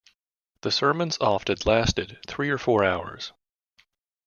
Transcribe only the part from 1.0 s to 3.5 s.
often lasted three or four hours.